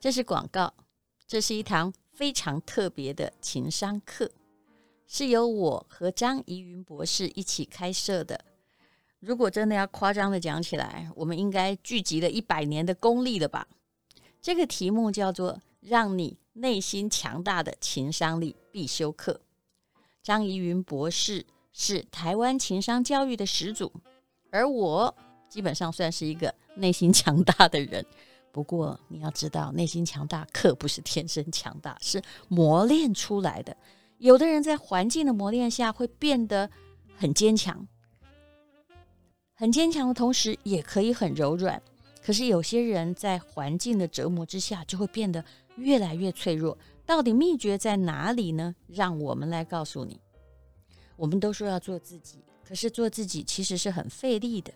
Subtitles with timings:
[0.00, 0.72] 这是广告，
[1.26, 4.30] 这是一堂非常特别的情商课，
[5.08, 8.44] 是由我和张怡云博士一起开设的。
[9.18, 13.66] 如果真的要夸张的讲起来，我们应该聚集了一百年的功力了吧？
[14.40, 19.40] 这个题目叫做“让你内心强大的情商力必修课”。
[20.22, 23.92] 张怡云博士是台湾情商教育的始祖，
[24.52, 25.12] 而我
[25.48, 28.06] 基本上算是一个内心强大的人。
[28.58, 33.76] 不过你要知道，内心强大可不是天生强大，是磨练出来的。
[34.16, 36.68] 有的人在环境的磨练下会变得
[37.16, 37.86] 很坚强。
[39.54, 41.80] 很坚强的同时，也可以很柔软。
[42.20, 45.44] 可是有些人在环境的折磨之下，就会变得
[45.76, 46.76] 越来越脆弱。
[47.06, 48.74] 到底秘诀在哪里呢？
[48.88, 50.20] 让我们来告诉你。
[51.14, 54.74] 我们都说要做自己，可是做自己其实是很费力的。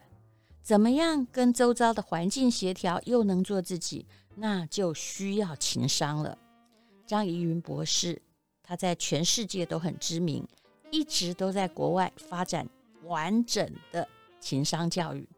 [0.62, 6.38] 怎么样跟周遭的环境协调，又能做自己，那就需要情商了。
[7.06, 8.22] 张怡云博士，
[8.62, 10.46] 他在全世界都很知名，
[10.90, 12.68] 一直都在国外发展
[13.04, 14.08] 完整的。
[14.40, 15.28] 情商教育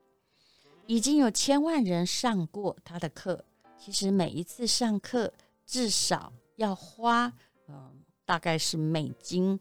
[0.87, 3.45] 已经有千万人上过他的课。
[3.77, 5.31] 其实每一次上课
[5.67, 7.31] 至少要花，
[7.69, 9.61] 嗯，大概是美金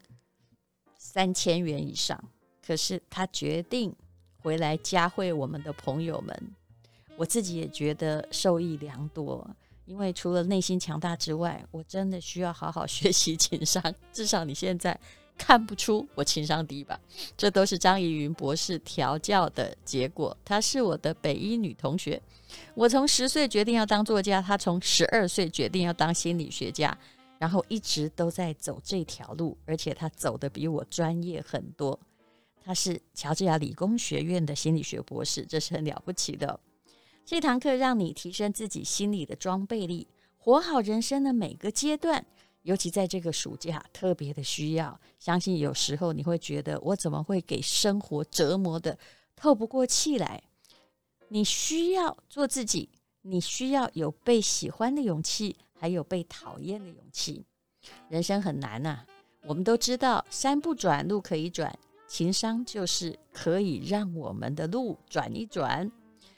[0.97, 2.23] 三千元以上。
[2.65, 3.93] 可是他决定
[4.43, 6.51] 回来教会我们的朋友们，
[7.15, 9.49] 我自己也觉得受益良多。
[9.85, 13.81] 因为除了内心强大之外，我真的需要好好学习情商。
[14.11, 14.99] 至少你现在。
[15.35, 16.97] 看不出我情商低吧？
[17.35, 20.37] 这都是张怡云博士调教的结果。
[20.45, 22.21] 她是我的北一女同学。
[22.75, 26.95] 我从十岁决定要当作家，她从十二岁决定要当心理学家，
[27.39, 31.99] 然后一直都在走这条路，而且她走得比我专业很多。
[32.63, 36.59] 他是乔治亚理工学院的心理学博士，这是很了不起的。
[37.25, 42.25] 这堂课让你提升自己心理的装备力，活好人生的每个阶段。
[42.63, 44.97] 尤其在这个暑假，特别的需要。
[45.19, 48.97] 相信有时候你会觉得，我怎么会给生活折磨得
[49.35, 50.41] 透不过气来？
[51.27, 52.87] 你需要做自己，
[53.23, 57.45] 你需要有被喜欢的勇气，还有被讨厌的勇气。
[58.07, 58.99] 人生很难呐，
[59.45, 61.77] 我们都知道，山不转路可以转，
[62.13, 65.91] 情商就是可以让我们的路转一转。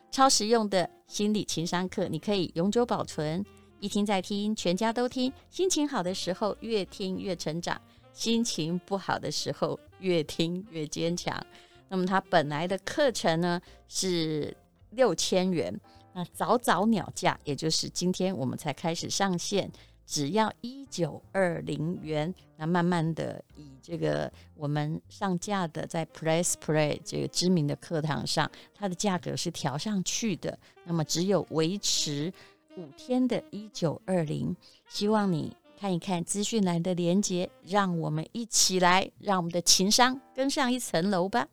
[0.09, 3.45] 超实用的心理情商课，你可以永久保存。
[3.81, 5.29] 一听再听，全家都听。
[5.49, 7.75] 心情好的时候，越听越成长；
[8.13, 11.45] 心情不好的时候，越听越坚强。
[11.89, 13.59] 那么，它本来的课程呢
[13.89, 14.55] 是
[14.91, 15.77] 六千元，
[16.13, 19.69] 那早早鸟价，也就是今天我们才开始上线，
[20.05, 22.33] 只要一九二零元。
[22.57, 30.57] 那慢慢的，以这个我们上架的在 Press Play 这个知名的课堂上，它的价格是调上去的。
[30.85, 32.31] 那么，只有维持。
[32.77, 34.53] 五天的一九二零，
[34.89, 41.47] 希望你看一看资讯栏的连接，让我们一起来，让我们的情商更上一层楼吧。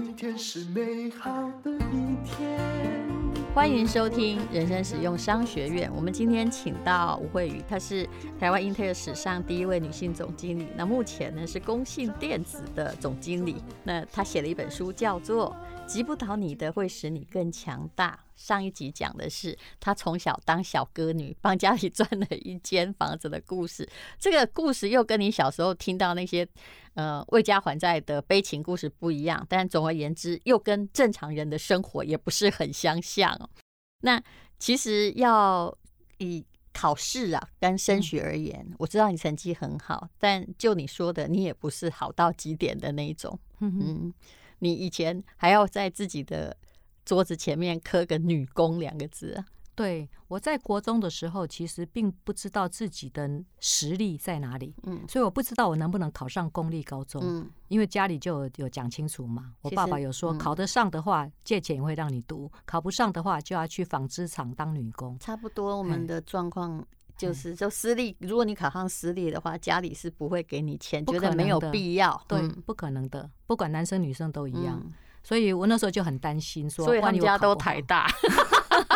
[0.00, 2.56] 今天是美好的一天。
[3.52, 5.90] 欢迎收听人生实用商学院。
[5.92, 8.08] 我们今天请到吴慧宇，她是
[8.38, 10.68] 台湾英特尔史上第一位女性总经理。
[10.76, 13.56] 那目前呢是公信电子的总经理。
[13.82, 15.52] 那她写了一本书，叫做
[15.86, 18.16] 《击不倒你的会使你更强大》。
[18.36, 23.88] 上一集讲的是她从小当小歌女，帮家里赚了一间房子的故事。
[24.16, 26.46] 这个故事又跟你小时候听到那些
[26.98, 33.48] 呃为家还债的悲情故事不一样，但总而言之，又跟正常人的生活也不是很相像。
[34.00, 34.20] 那
[34.58, 35.72] 其实要
[36.18, 43.38] 以考试啊跟升学而言，嗯，我知道你成绩很好，但就你说的，你也不是好到极点的那一种。
[43.60, 44.12] 嗯，
[44.58, 46.56] 你以前还要在自己的
[47.04, 49.44] 桌子前面刻个“女工”两个字。
[49.78, 53.30] 对，我在国中的时候，其实并不知道自己的
[53.60, 65.16] 实力在哪里，嗯，所以我不知道我能不能考上公立高中，嗯，因为家里就有有讲清楚嘛，我爸爸有说，考得上的话，借钱会让你读，考不上的话，就要去纺织厂当女工。
[65.20, 66.84] 差不多，我们的状况
[67.16, 74.84] 就是，就私立，如果你考上私立的话，家里是不会给你钱，觉得没有必要，对，不可能的，不管男生女生都一样。
[75.22, 78.10] 所以我那时候就很担心，说，所以他们家都台大。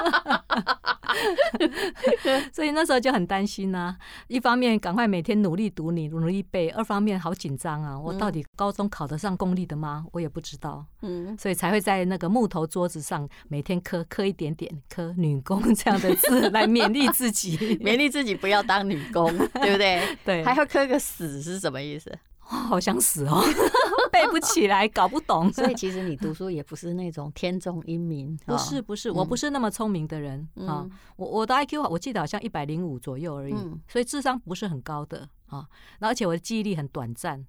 [2.53, 3.97] 所以那时候就很担心呐、啊，
[4.29, 10.05] 一方面赶快每天努力读，你努力背；二方面好紧张啊，我到底高中考得上公立的吗？
[10.13, 10.85] 我也不知道。
[11.03, 20.03] 嗯，所以才会在那个木头桌子上每天刻刻一点点，刻女工这样的字来勉励自己， 勉励自己不要当女工，对不对？
[20.25, 22.11] 对，还要刻个死是什么意思？
[22.69, 23.43] 好想死哦，
[24.13, 25.51] 背不起来，搞不懂。
[25.55, 30.87] 所以其实你读书也不是那种天纵英明，不是不是，我不是那么聪明的人啊。
[31.17, 33.55] 我我的 IQ 我记得好像一百零五左右而已，
[33.89, 35.29] 所以智商不是很高的。
[35.53, 35.67] 啊，
[36.01, 37.45] 而且我的记忆力很短暂，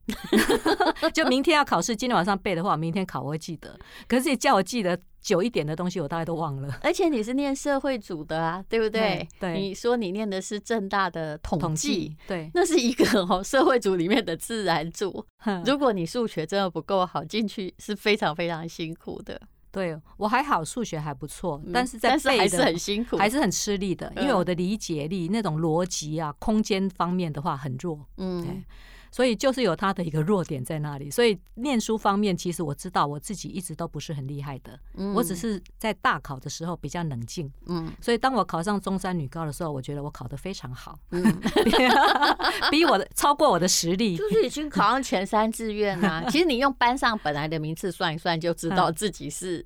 [1.13, 3.79] 就明天要考试，今天晚上背的话，明天考我会记得。
[4.07, 6.77] 可是你叫我记得久一点的东西，我大概都忘了。
[6.81, 9.25] 而且你是念社会组的啊，对不对？
[9.39, 15.25] 对，你说你念的是正大的统计，对，那是一个哦社会组里面的自然组。
[15.65, 19.39] 如果你数学真的不够好，进去是非常非常辛苦的。
[19.73, 27.99] 对我还好，数学还不错，但是在背的还是很辛苦，还是很吃力的，因为我的理解力、那种逻辑啊、空间方面的话很弱。
[28.17, 28.63] 嗯。
[29.13, 34.79] 所以就是有他的一个弱点在那里，所以念书方面，其实我知道我自己一直都不是很厉害的，
[35.13, 41.23] 我只是在大考的时候比较冷静，嗯，所以当我考上中山女高的时候，我觉得我考得非常好，嗯，
[42.71, 46.25] 比我的超过我的实力，就是已经考上前三志愿啊。
[46.31, 49.63] 其实你用班上本来的名次算一算，就知道自己是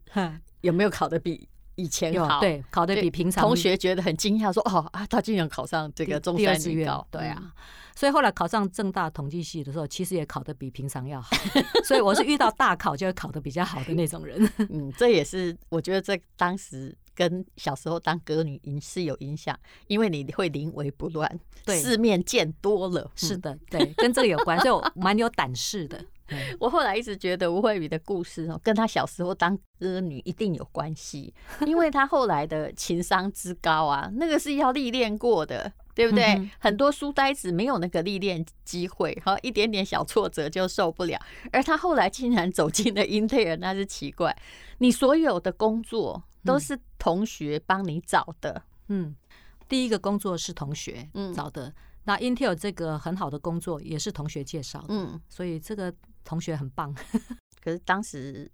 [0.60, 1.48] 有没有考得比
[1.78, 3.44] 以前好，对，考得比平常。
[3.44, 7.54] 同学觉得很惊讶，说哦啊，他竟然考上这个中山女高，对啊。
[7.96, 11.36] 所以后来考上正大统计系的时候，其实也考得比平常要好。
[11.84, 14.48] 所以我是遇到大考就会考得比较好的那种人。
[14.70, 19.58] 嗯，这也是我觉得这当时跟小时候当歌女是有影响，
[19.88, 23.10] 因为你会临危不乱，对，世面见多了。
[23.16, 26.04] 是的，对，跟这个有关，所以我蛮有胆识的。
[26.60, 31.34] 我后来一直觉得吴慧宇的故事哦，跟他小时候当歌女一定有关系，
[31.66, 35.72] 因为他后来的情商之高啊，那个是要历练过的。
[35.98, 36.48] 对不对？
[36.60, 41.20] 很多书呆子没有那个历练机会，哈，一点点小挫折就受不了。
[41.52, 44.38] 而他后来竟然走进了英特尔，那是奇怪。
[44.78, 49.16] 你所有的工作都是同学帮你找的，嗯，
[49.68, 51.74] 第一个工作是同学找的。
[52.04, 55.92] 那英特尔这个很好的工作也是同学介绍的，嗯，所以这个
[56.28, 56.94] 同学很棒。
[57.64, 58.52] 可是当时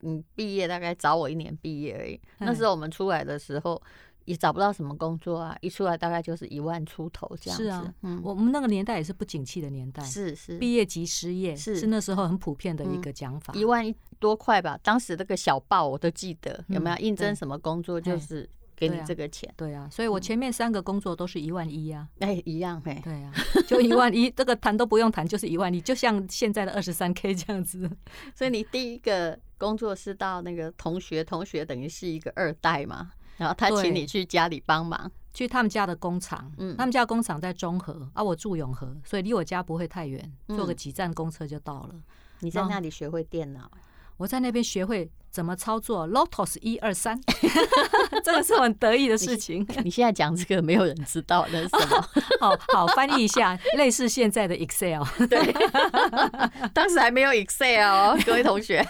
[0.00, 3.82] 你毕业大概早我一年毕业而已，那时候我们出来的时候。
[4.26, 7.62] 也找不到什么工作啊，一出来大概就是一万出头这样子。
[7.62, 13.54] 是啊，嗯，我们那个年代也是不景气的年代，是是，毕业即失业，是是那时候很普遍的一个讲法。
[13.54, 13.84] 一万
[14.18, 19.52] 多块吧，当时那个小报我都记得，有没有应征什么工作就是给你这个钱。
[19.56, 23.32] 对啊，所以我前面三个工作都是一万一啊，哎，一样哎，对啊，
[23.66, 27.90] 就一万一， 这个谈都不用谈，就是一万一，就像现在的二十三 K 这样子。
[28.36, 33.12] 所以你第一个工作是到那个同学，同学等于是一个二代嘛。
[33.38, 36.50] 然后他请你去家里帮忙，去他们家的工厂。
[36.56, 41.94] 嗯，他们家的工厂在中和，啊，我住永和，所以离我家不会太远，坐个几站公车就到了。
[42.40, 43.70] 你在那里学会电脑？
[44.16, 47.20] 我在那边学会怎么操作 Lotus 一二三，
[48.24, 49.66] 这个是很得意的事情。
[49.84, 52.08] 你现在讲这个没有人知道那是什么？
[52.40, 55.02] 好好翻译一下，类似现在的 Excel。
[55.28, 55.52] 对，
[56.72, 58.86] 当时还没有 Excel 哦， 各位同学。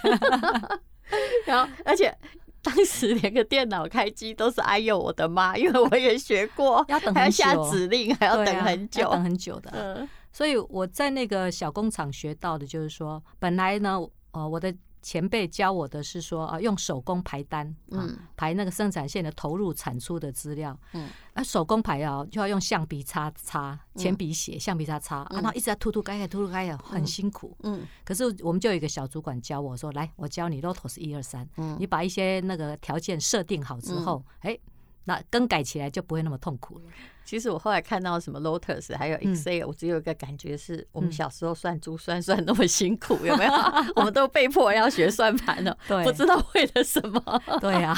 [1.45, 2.17] 然后，而且。
[2.63, 9.71] 当时连个电脑开机都是哎呦我的妈，因为我也学过，要等还要下指令，还要等很久，等很久的。
[9.73, 14.01] 嗯，所以我在那个小工厂学到的就是说，本来呢，
[14.33, 14.75] 呃，我的。
[15.07, 27.87] 前辈教我的是说啊，用手工排单，嗯，排那个生产线的投入产出的资料，嗯，啊，手工排啊，就要用橡皮擦擦，铅笔写，橡皮擦擦，然后一直在涂涂改改，涂涂改改，很辛苦，嗯。
[28.05, 34.59] 可是我们就有一个小主管教我说，来，我教你 Lotus 一二三，嗯，你把一些那个条件设定好之后，哎。
[35.07, 36.85] 那更改起来就不会那么痛苦了。
[37.25, 43.53] 其实我后来看到什么 Lotus 还有 Excel，我只有一个感觉是，我们小时候算珠算算那么辛苦， 有没有？
[43.97, 47.21] 我们都被迫要学算盘了， 对，不知道为了什么。
[47.61, 47.93] 对呀，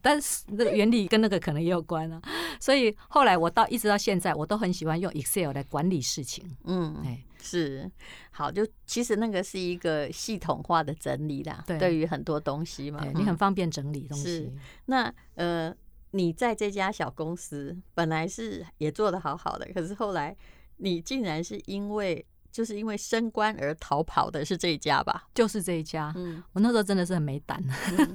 [0.00, 2.22] 但是那个原理跟那个可能也有关啊。
[2.60, 6.44] 所以后来我到一直到现在，我都很喜欢用 Excel 来管理事情。
[6.62, 7.90] 嗯，哎，是
[8.30, 11.64] 好，就其实那个是一个系统化的整理啦。
[11.66, 14.52] 对，对于很多东西嘛，你很方便整理东西。
[14.86, 15.74] 那呃。
[16.14, 20.36] 你在这家小公司本来是也做得好好的，可是后来
[20.76, 22.24] 你竟然是因为。
[22.54, 25.24] 就是因为升官而逃跑的是这一家吧？
[25.34, 26.12] 就是这一家。
[26.14, 27.60] 嗯，我那时候真的是很没胆。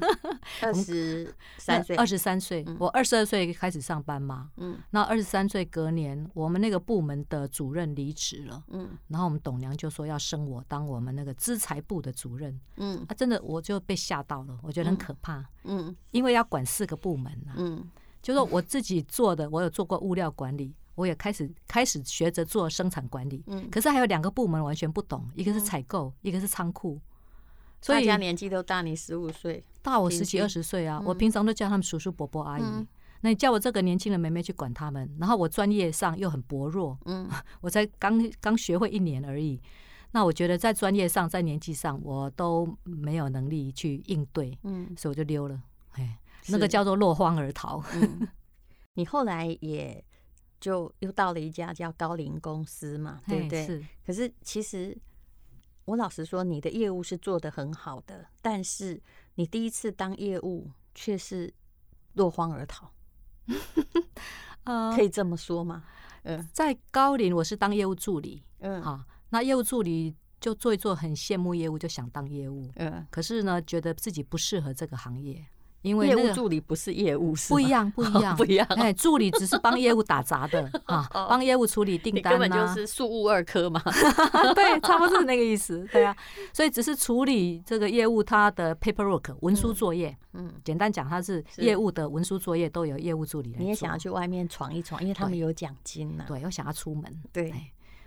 [0.63, 4.49] 二十三岁，二十三岁，我二十二岁开始上班嘛。
[4.55, 8.63] 嗯，那二十三岁隔年，我们那个部门的主任离职了。
[8.69, 12.57] 嗯，然后我们董娘就说要升我当我们那个资财部的主任。
[12.77, 15.43] 嗯，啊，真的我就被吓到了，我觉得很可怕。
[15.65, 17.55] 嗯，因为要管四个部门啊。
[17.57, 17.85] 嗯，
[18.21, 20.73] 就说我自己做的，我有做过物料管理。
[20.99, 26.99] 我也开始开始学着做生产管理，嗯，可是还有两个部门完全不懂，一个是采购，一个是仓库，
[27.81, 31.01] 所以大家年纪都大你十五岁，大我十几二十岁啊。
[31.05, 32.63] 我平常都叫他们叔叔伯伯阿姨，
[33.21, 37.29] 那你叫我这个年轻的妹妹去管他们，然后我专业上又很薄弱，嗯，
[37.61, 39.61] 我才刚刚学会一年而已，
[40.11, 45.61] 那我觉得在专业上，在年纪上，我都没有能力去应对，嗯，所以我就溜了。
[45.93, 47.83] 哎，那个叫做落荒而逃。
[47.93, 48.27] 嗯、
[48.95, 50.03] 你后来也
[50.59, 53.65] 就又到了一家叫高龄公司嘛，对不对？
[53.65, 53.85] 是。
[54.05, 54.97] 可是其实
[55.85, 59.01] 我老实说，你的业务是做得很好的，但是
[59.35, 61.53] 你第一次当业务却是
[62.13, 62.91] 落荒而逃。
[64.95, 65.83] 可以这么说吗？
[66.23, 69.03] 嗯，在高龄我是当业务助理，嗯，好。
[69.29, 72.69] 那业务助理就做一做，很羡慕业务，就想当业务。
[72.75, 75.45] 嗯，可是呢，觉得自己不适合这个行业，
[75.81, 78.67] 因为业务助理不是业务，是不一样，不一 样，不一样。
[78.71, 83.81] 哎，助理只是帮业务打杂的 啊，帮业务处理订单，根本就是庶务二科嘛。
[84.55, 85.87] 对，差不多是那个意思。
[85.91, 86.15] 对啊，
[86.53, 90.15] 所以只是处理这个业务它的 paperwork 文书作业。
[90.33, 93.59] 嗯，简单讲，它是业务的文书作业都有业务助理来。
[93.59, 96.25] 你也想要去外面闯一闯，因为他们有奖金呢。
[96.27, 97.03] 对，又想要出门。
[97.31, 97.53] 对。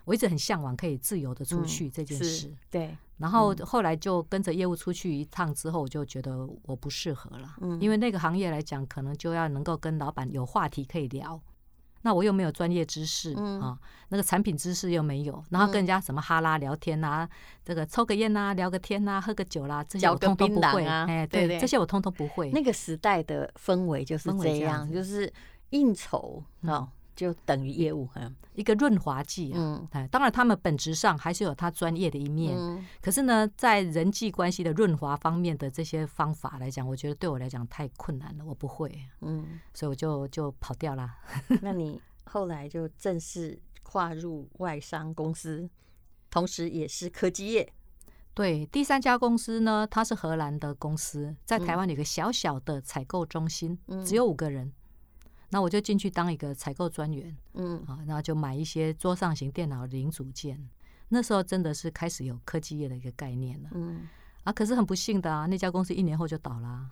[0.04, 2.96] 我一直很向往可以自由的出去这件事，嗯、对。
[3.18, 11.40] 然后后来就跟着业务出去一趟之后，我就觉得我不适合了，嗯，因为那个行业来讲，可能就要能够跟老板有话题可以聊，
[12.00, 13.78] 那我又没有专业知识，嗯啊，
[14.08, 17.28] 那个产品知识又没有，然后跟人家什么哈拉聊天啊，
[17.64, 22.50] 这个抽个烟啊，聊个天啊，喝个酒啦，这些我通通不会啊，哎，对对，这些我通通不会。
[22.50, 25.32] 那个时代的氛围就是这样，就是
[25.70, 26.88] 应酬啊。
[27.14, 38.90] 就等于业务，嗯，一个润滑剂，嗯，哎，当然他们本质上还是有他专业的一面，嗯，可是呢，在人际关系的润滑方面的这些方法来讲，我觉得对我来讲太困难了，我不会，
[39.20, 41.10] 嗯，所以我就就跑掉了。
[41.60, 45.68] 那你后来就正式跨入外商公司，
[46.30, 47.72] 同时也是科技业。
[48.34, 54.72] 对，第三家公司呢，它是荷兰的公司，在台湾有个小小的采购中心，嗯，只有五个人。
[55.52, 60.68] 那我就进去当一个采购专员，嗯，啊，然后就买一些桌上型电脑零组件。
[61.10, 64.08] 那时候真的是开始有科技业的一个概念了，嗯。
[64.44, 66.86] 啊，可是很不幸的啊，那家公司一年后就倒了啊。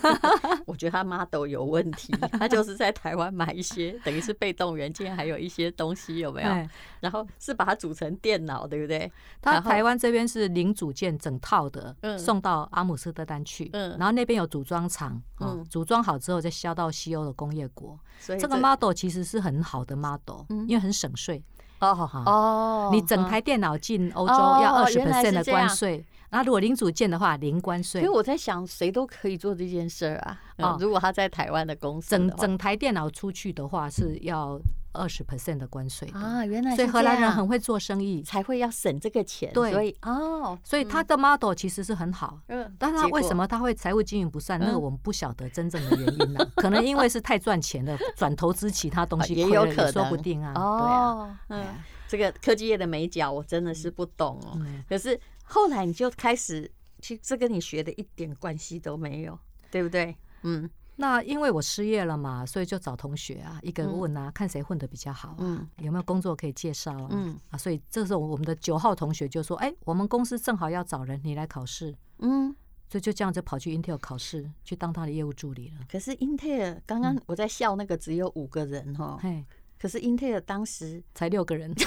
[0.66, 6.68] 我觉得他 model 有问题， 他就是在台湾买一些，等于是被动元件，还有一些东西有没有？
[7.00, 9.10] 然后是把它组成电脑，对不对？
[9.42, 17.98] 他台湾这边是零组件整套的，送到阿姆斯特丹去，然后那边有组装厂，嗯，组装好之后再销到西欧的工业国。
[18.18, 21.42] 所以这个 model 其实是很好的 model，因为很省税。
[21.80, 26.04] 哦，好好哦，你整台电脑进欧洲要二十 percent 的关税。
[26.30, 28.00] 那如果零组件的话，零关税。
[28.00, 30.40] 所以我在想，谁都可以做这件事啊。
[30.58, 34.60] 啊，如果他在台湾的公司，整整台电脑出去的话，是要
[34.92, 36.44] 二十 percent 的关税啊。
[36.44, 39.52] 原来，所以荷兰人很会做生意，才会要省这个钱。
[39.52, 42.38] 对，所以哦，所以他的 model 其实是很好。
[42.46, 44.60] 嗯，但是他为什么他会财务经营不善？
[44.60, 46.46] 那个我们不晓得真正的原因呢？
[46.54, 50.52] 可能因为是太赚钱了，转投资其他东西 也有可能，说不定啊。
[50.54, 51.64] 哦，嗯，
[52.06, 54.56] 这个科技业的美角我真的是不懂哦。
[54.88, 55.18] 可是。
[55.52, 59.36] 后来你就开始，其实这跟你学的一点关系都没有，
[59.68, 60.16] 对不对？
[60.42, 67.08] 嗯，那因为我失业了嘛，所以就找同学啊，一个问啊，看谁混得比较好啊，有没有工作可以介绍啊？
[67.10, 71.92] 嗯啊，所以这时候我们的九号同学就说：“哎，我们公司正好要找人，你来考试。”
[72.22, 72.54] 嗯，
[72.88, 75.84] 所以就这样就跑去 Intel 考试，去当他的业务助理了。
[75.90, 79.44] 可是 Intel 刚刚我在笑那个只有五个人哈，嘿，
[79.80, 81.74] 可是 Intel 当时才六个人。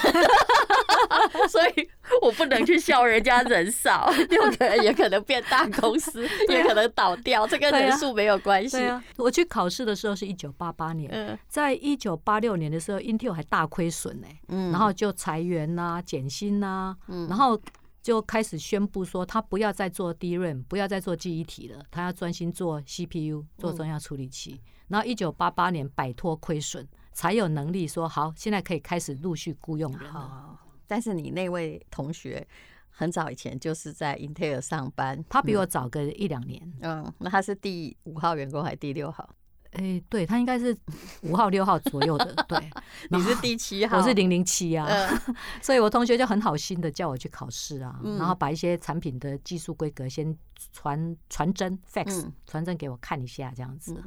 [1.49, 1.89] 所以
[2.21, 8.77] 我不能去笑人家人少， 六个人也可能变大公司， 也可能倒掉，这跟人数没有关系。
[9.17, 11.09] 我去考试的时候是一九八八年，
[11.47, 14.27] 在一九八六年的时候，Intel 还大亏损呢，
[14.71, 16.95] 然后就裁员呐、减薪呐，
[17.27, 17.59] 然后
[18.01, 24.59] 就开始宣布说他不要再做 DRAM，不要再做记忆体了，他要专心做 CPU，做中央处理器。
[24.89, 30.59] 然后一九八八年摆脱亏损，才有能力说好，现在可以开始陆续雇佣人了。
[30.93, 32.47] 但是你那位同学
[32.91, 36.61] 很早以前就是在英特尔上班，他比我早个一两年。
[36.81, 39.27] 嗯，那他是第五号员工还是第六号？
[39.71, 40.77] 哎，对，他应该是
[41.23, 42.31] 五号六号左右的。
[42.47, 42.69] 对，
[43.09, 44.87] 你是第七号，我是零零七啊。
[45.63, 50.37] 所以我同学就很好心的叫我去考试啊，然后把一些产品的技术规格先
[50.71, 53.99] 传传真 fax 传真给我看一下，这样子。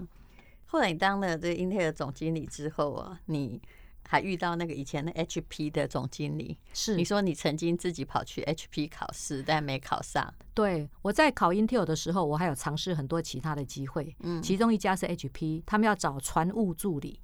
[0.67, 3.61] 后来你当了这个英特尔总经理之后啊，你。
[4.09, 6.95] 还遇到那个以前的 HP 的总经理，是。
[6.97, 10.33] 你说你曾经自己跑去 HP 考试，但没考上。
[10.55, 17.21] 对，我在考 Intel 的时候，我还有尝试很多其他的机会，嗯，其中一家是 HP，他们要找船务助理，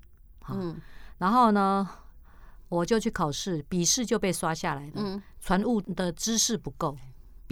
[0.48, 0.80] 嗯，
[1.18, 1.88] 然后呢，
[2.68, 6.96] 我就去考试，笔试就被刷下来了，嗯，船务的知识不够。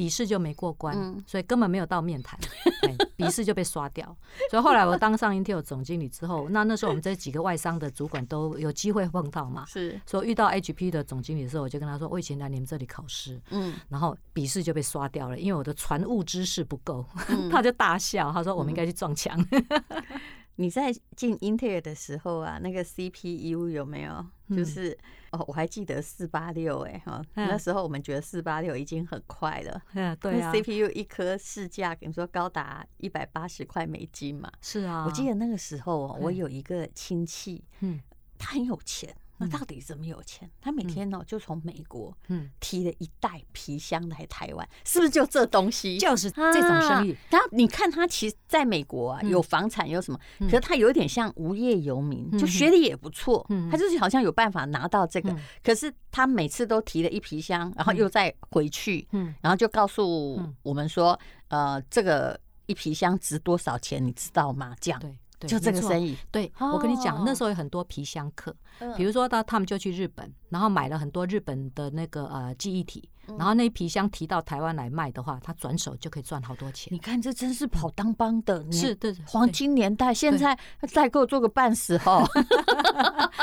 [0.01, 2.41] 笔试就没过关，所以根本没有到面谈，
[3.19, 4.17] 笔试就被刷掉。
[4.51, 17.05] 所以后来我当上 Intel 总经理之后，那那时候我们这几个外商的主管都有机会碰到嘛，是，所以遇到 HP 的总经理的时候，我就跟他说，我以前来你们这里考试，嗯，然后笔试就被刷掉了，因为我的船务知识不够，
[17.53, 19.39] 他就大笑，他说我们应该去撞墙。
[20.61, 24.27] 你在进英特尔的时候啊，那个 CPU 有没有？
[24.55, 24.91] 就是、
[25.31, 29.83] 嗯、哦，我还记得四八六哎哈，那时候我们觉得四八六已经很快了。
[29.95, 30.53] 嗯，对啊。
[30.53, 34.53] CPU 一颗市价，比如说高达一百八十块美金嘛。
[34.61, 35.07] 是啊。
[35.07, 37.99] 我记得那个时候哦，我有一个亲戚，嗯，
[38.39, 39.17] 他很有钱。
[39.41, 40.49] 那到底怎么有钱？
[40.61, 45.97] 他每天呢就从美国嗯提了一袋皮箱来台湾，是不是就这东西？
[45.97, 47.17] 就是这种生意。
[47.31, 50.21] 然后你看他其实在美国啊，有房产有什么？
[50.41, 55.35] 可是他有点像无业游民，就学历也不错，他就是好像有办法拿到这个。
[55.65, 61.19] 可是他每次都提了一皮箱，然后又再回去，嗯然后就告诉我们说，
[61.49, 64.77] 呃，这个一皮箱值多少钱，你知道吗？
[64.81, 65.01] 这样。
[65.49, 68.55] 就这个生意，对，我跟你讲，那时候有很多皮箱客，
[68.97, 76.93] 比如说到他们就去日本，然后买了很多日本的那个呃记忆体，然后那皮箱提到台湾来卖的话，他转手就可以赚好多钱。
[76.93, 80.13] 你看，这真是跑当帮的，是对黄金年代。
[80.13, 80.59] 现在
[80.93, 82.23] 代购做个半死哈。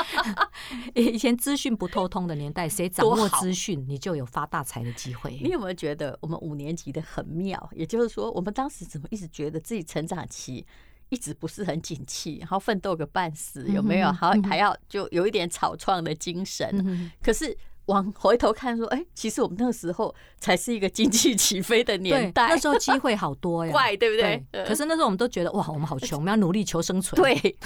[0.94, 5.38] 以前资讯不透通的年代，谁掌握资讯，你就有发大财的机会。
[5.42, 7.68] 你有没有觉得我们五年级的很妙？
[7.72, 10.66] 也就是说，我们当时怎么一直觉得自己成长期？
[11.10, 14.12] 一直不是很景气，然后奋斗个半死，有没有？
[14.12, 17.10] 还还要就有一点草创的精神。
[17.22, 24.44] 可是往回头看说，哎，其实我们那个时候才是一个经济起飞的年代，那时候机会好多呀， 怪对不对？
[24.66, 27.20] 可是那时候我们都觉得哇，我们好穷，我们要努力求生存。
[27.20, 27.34] 对，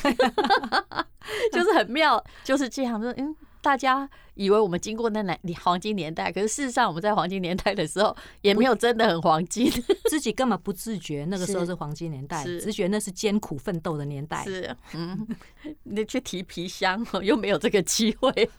[1.52, 3.34] 就是很妙，就是这样说，嗯。
[3.62, 9.70] 大家以为我们经过那年黄金年代，可是事实上我们在黄金年代的时候也没有真的很黄金，
[10.10, 14.42] 自己根本不自觉那个时候是黄金年代，只觉得那是艰苦奋斗的年代。
[14.44, 15.26] 是，嗯，
[15.84, 18.50] 你去提皮箱又没有这个机会。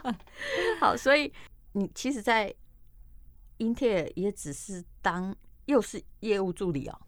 [0.80, 1.30] 好，所以
[1.72, 2.52] 你其实，在
[3.58, 5.36] 英特尔也只是当
[5.66, 6.98] 又是业务助理哦。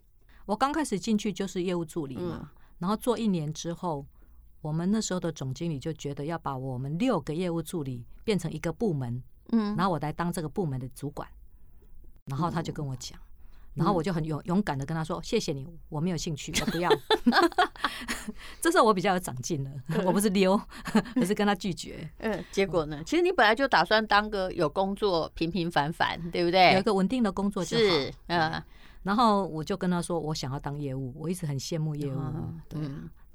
[0.44, 4.04] 我刚开始进去就是业务助理嘛，然后做一年之后。
[4.60, 11.28] 我们那时候的总经理就觉得要把我们六个业务助理变成一个部门，嗯，然后我来当这个部门的主管，
[12.26, 13.18] 然后他就跟我讲，
[13.74, 16.90] 然后我就很勇勇敢的跟他说：“谢谢你，我没有兴趣，我不要。
[18.60, 19.70] ”这时候我比较有长进了，
[20.04, 20.60] 我不是溜，
[21.14, 22.10] 而是跟他拒绝。
[22.18, 23.00] 嗯，结果呢？
[23.06, 26.72] 其实你本来就打算当个有工作平平凡凡，对不对？
[26.72, 27.82] 有一个稳定的工作就好。
[27.82, 28.62] 是，嗯。
[29.04, 32.20] 然后我就跟他说：“我想要当业务，我一直很羡慕业务。”
[32.68, 32.80] 对。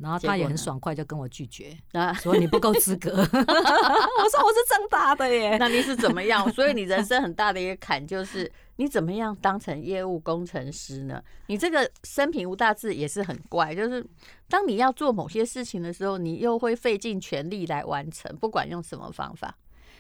[0.04, 1.76] 然后他也很爽快就跟我拒绝，
[2.22, 3.10] 说你不够资格。
[3.16, 6.52] 我说我是正大的耶，那你是怎么样？
[6.52, 11.24] 所以你人生很大的一个坎就是 你怎么样当成业务工程师呢？
[11.48, 14.06] 你这个生平无大志也是很怪，就是
[14.50, 19.56] 当你要做某些事情的时候，你又会费尽全力来完成，不管用什么方法。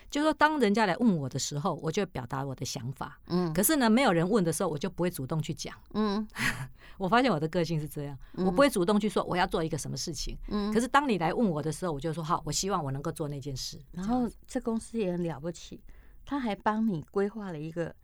[0.10, 3.20] 就是说，当人家来问我的时候，我就表达我的想法。
[3.28, 5.76] 嗯，可是呢，没有人问的时候，我就不会主动去讲。
[5.94, 6.28] 嗯，
[6.98, 10.38] 我发现我的个性是这样，我不会主动去说我要做一个什么事情。
[10.50, 13.80] 嗯，可是当你来问我的时候，我就说好，我希望我能够做那件事。
[13.92, 15.82] 然后这公司也很了不起，
[16.26, 17.96] 他还帮你规划了一个，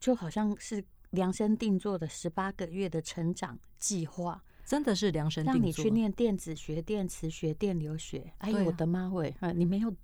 [0.00, 4.42] 就好像是量身定做的十八个月的成长计划。
[4.72, 5.60] 真的是量身定做。
[5.60, 8.32] 让你去念电子学、电磁学、电流学。
[8.38, 9.34] 哎呦，我的妈喂！
[9.54, 9.94] 你没有，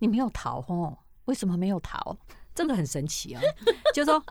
[0.00, 0.98] 你没有逃哦？
[1.24, 2.14] 为什么没有逃？
[2.54, 3.40] 真 的很神奇啊！
[3.94, 4.22] 就是说，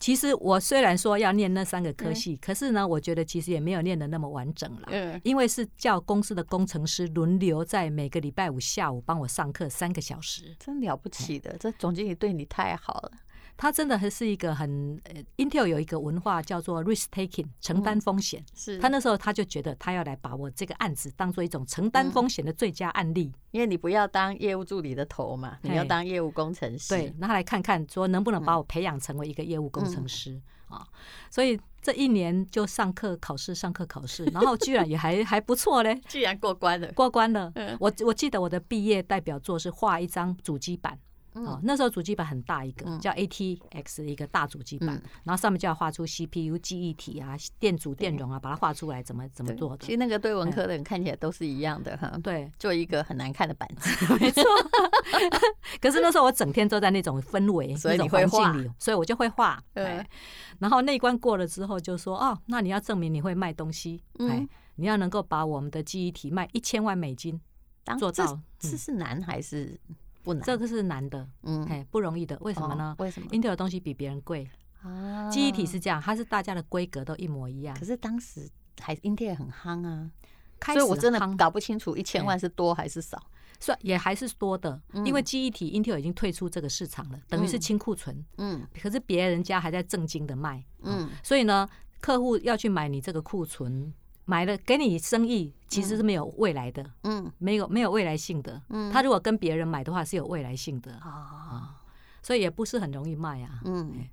[0.00, 5.20] 其实我虽然说要念那三个科系，可是呢，我觉得其实也没有念的那么完整了。
[5.22, 11.56] 因为是叫公司的工程师轮流在每个礼拜五下午帮我上课三个小时，真了不起的。
[11.60, 13.12] 这总经理对你太好了。
[13.60, 18.42] 他真的还是一个很呃，Intel 有一个文化叫做 risk taking，承担风险。
[18.54, 23.32] 是他那时候他就觉得他要来把我这个案子当做一种承担风险的最佳案例。
[23.50, 26.94] 因为你不要当业务助理的头嘛，你要当业务工程师。
[26.94, 30.86] 对，那他来看看说能不能把我培养成为一个业务工程师啊。
[31.28, 37.52] 所以这一年就上课考试，上课考试， 然后居然也还还不错嘞，居然过关了，过关了。
[37.80, 40.96] 我我记得我的毕业代表作是画一张主机板。
[41.44, 44.88] 哦，那时候主机板很大一个，叫 ATX 一个大主机板，
[45.24, 49.78] 然后上面就要画出 CPU 记忆体啊、电阻、电容啊，把它画出来怎么怎么做的。
[49.84, 52.18] 其实那个对文科的人看起来都是一样的哈。
[52.22, 54.42] 对，做一个很难看的板子， 没错。
[55.80, 59.62] 可是那时候我整天都在那种氛围、那种环境里，所以我就会画。
[59.74, 60.04] 对。
[60.58, 64.46] 然后那一关过了之后，就说哦，那你要证明你会卖东西，哎，
[64.76, 67.40] 你要能够把我们的记忆体卖一千万美金，
[67.98, 68.40] 做到。
[68.58, 69.78] 这是难还是？
[70.44, 72.36] 这个是难的，嗯，哎，不容易的。
[72.40, 72.94] 为什么呢？
[72.98, 74.48] 为什么？Intel 的东西比别人贵
[74.82, 77.76] 啊，记忆体是这样，它是大家的规格都一模一样。
[77.78, 78.48] 可是当时
[78.80, 80.10] 还 Intel 很夯啊，
[80.66, 83.20] 所以我真的搞不清楚一千万是多还是少。
[83.60, 88.24] 算也还是多的，因为记忆体 Intel 已经退出这个市场了，等于是清库存。
[88.36, 90.64] 嗯，可是别人家还在正经的卖。
[90.82, 91.68] 嗯，所以呢，
[92.00, 93.92] 客户要去买你这个库存。
[94.28, 100.92] 买了给你生意，其实是没有未来的，嗯，没有没有未来性的，嗯，他如果跟别人买的话是有未来性的。
[100.96, 101.80] 啊，
[102.22, 104.06] 所以也不是很容易卖啊，嗯，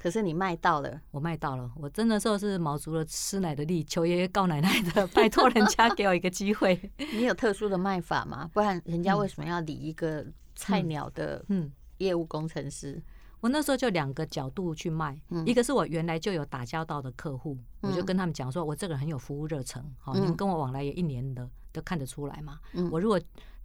[0.00, 6.80] 可是你卖到了，我卖到了，我真的时候是卯足了吃奶的力，求爷爷告奶奶的，拜托人家给我一个机会。
[7.12, 8.48] 你有特殊的卖法吗？
[8.54, 10.24] 不然人家为什么要理一个
[10.54, 11.72] 菜鸟的嗯。
[11.98, 13.02] 业务工程师？
[13.46, 22.58] 我那时候就两个角度去卖，一个是我原来就有打交道的客户，我就跟他们讲说，我这个人很有服务热忱，好，你们跟我往来也一年的，都看得出来嘛。
[22.90, 23.20] 我如果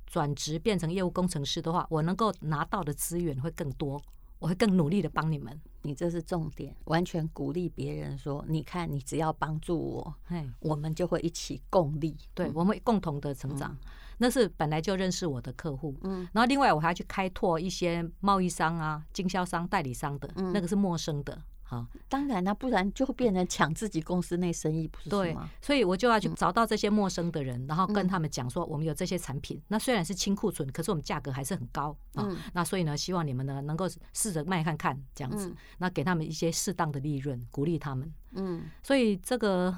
[0.06, 4.00] 转职变成业务工程师的话，我能够拿到的资源会更多，
[4.38, 5.60] 我会更努力的帮你们。
[5.84, 10.16] 你这是重点，完全鼓励别人说，你看你只要帮助我，
[10.60, 13.76] 我们就会一起共利，对，我们会共同的成长。
[14.18, 25.10] 那是本来就认识我的客户，嗯，然后另外我还要去开拓一些贸易商啊、经销商、代理商的，那个是陌生的，好，当然了，不然就会变成抢自己公司内生意，不是吗？
[25.10, 39.74] 对，所以我就要去找到这些陌生的人，然后跟他们讲说，我们有这些产品，那虽然是清库存，可是我们价格还是很高啊，那所以呢，希望你们呢能够试着卖看看这样子，那给他们一些适当的利润，鼓励他们，嗯，所以这个。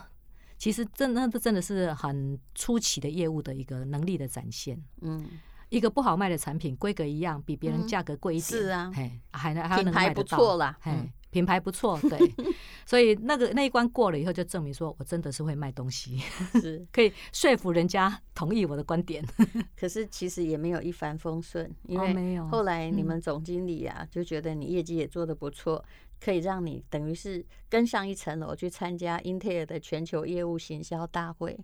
[0.56, 4.82] 其实真的，这真的是很初期的业务的一个能力的展现。
[5.01, 5.27] 嗯，
[5.67, 10.38] 一个不好卖的产品，规格一样，比别人价格贵一点，是啊，嘿，还能还能卖得到
[11.34, 12.17] 品牌不错， 对，
[12.86, 16.19] 所以那个那一关过了以后，就证明说我真的是会卖东西，
[16.62, 16.86] 是。
[16.93, 19.26] 可以说服人家同意我的观点。
[19.76, 25.84] 可是其实也没有一帆风顺，因为后来你们总经理啊就觉得你业绩也做得不错。
[26.24, 31.60] 可以让你等于是跟上一层楼去参加英特尔的全球业务行销大会，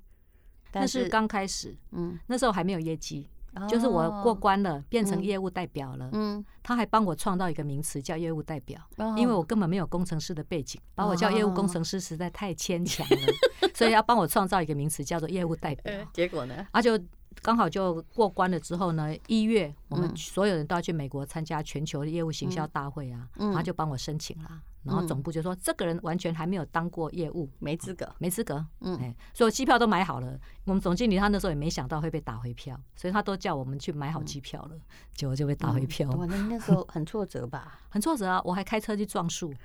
[0.70, 3.30] 但是刚开始，嗯，那时候还没有业绩，
[3.68, 8.80] 就是我过关了，变成业务代表了，嗯，他还帮我创造一个名词叫业务代表，
[9.18, 13.18] 因为我根本没有工程师的背景，把我叫业务工程师实在太牵强了，
[13.76, 17.00] 所以要帮我创造一个名词叫做业务代表，结果呢，他就。
[17.42, 24.50] 刚好就过关了之后呢，一月我们所有人都要去美国参加全球的业务行销大会啊，然后就帮我申请了，
[24.84, 34.72] 然后总部就说这个人完全还没有当过业务，没资格，没资格，嗯，所以机票都买好了，我们总经理他那时候也没想到会被打回票，所以他都叫我们去买好机票了，
[35.16, 36.10] 结果就被打回票。
[36.12, 37.80] 哇，那那时候很挫折吧？
[37.90, 39.54] 很挫折啊，我还开车去撞树。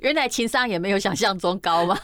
[0.00, 1.96] 原来情商也没有想象中高吗？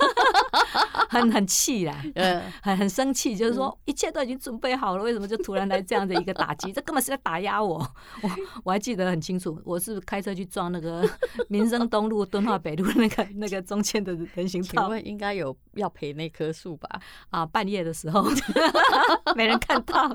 [1.11, 6.73] 很很气啦，嗯，很很生气，就是说一切都已经准备好了，为什么就突然来这样的一个打击？
[6.73, 7.79] 这根本是在打压我。
[8.23, 8.31] 我
[8.64, 11.09] 我还记得很清楚，我是开车去撞那个
[11.49, 14.83] 民生东路、敦化北路那个那个中间的人行道。
[14.83, 16.88] 请问应该有要赔那棵树吧？
[17.31, 18.25] 啊，半夜的时候
[19.35, 20.09] 没人看到。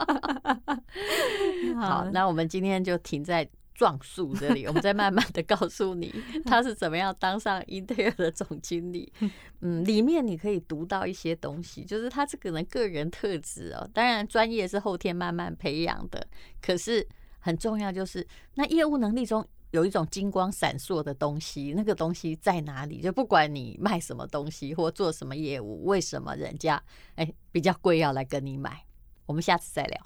[1.80, 3.47] 好，那我们今天就停在。
[3.81, 6.13] 撞树这里， 我们再慢慢的告诉你
[6.45, 9.11] 他是怎么样当上英特尔的总经理。
[9.61, 13.89] 嗯，里面你可以读到一些东西，就是他这个人个人特质哦。
[13.91, 16.27] 当然，专业是后天慢慢培养的，
[16.61, 17.07] 可是
[17.39, 23.01] 很重要就是那业务能力中有一种金光闪烁的东西，那个东西在哪里？
[23.01, 26.79] 就不管你卖什么东西或做什么业务，为什么人家
[27.15, 28.85] 哎比较贵要来跟你买？
[29.25, 30.05] 我们下次再聊。